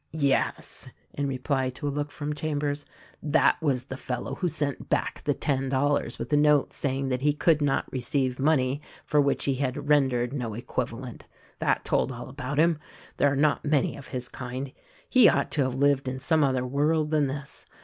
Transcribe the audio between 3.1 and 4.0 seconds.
"that was the